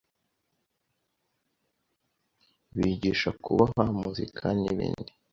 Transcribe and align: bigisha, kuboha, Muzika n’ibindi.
bigisha, 2.75 3.29
kuboha, 3.43 3.83
Muzika 3.99 4.45
n’ibindi. 4.61 5.11